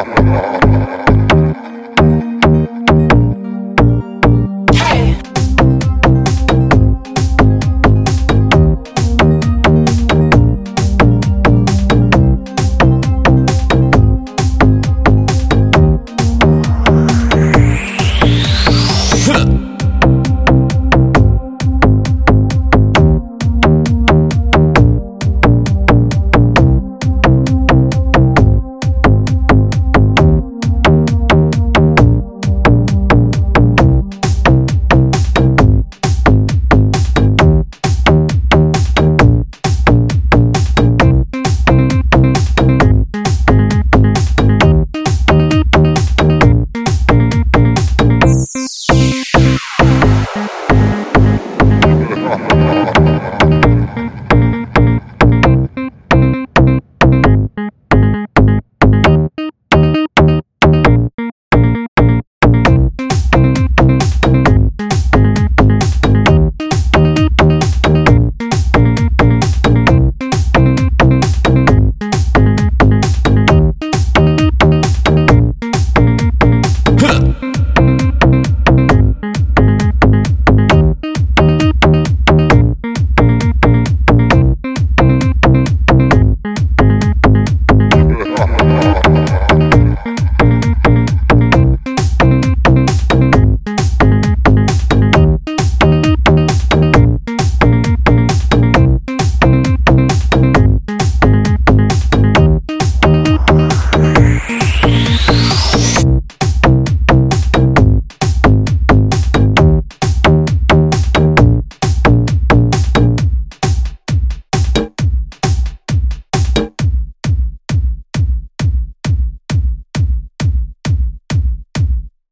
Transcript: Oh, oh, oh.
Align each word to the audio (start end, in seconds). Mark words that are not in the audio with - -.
Oh, 0.00 0.04
oh, 0.06 0.50
oh. 0.52 0.57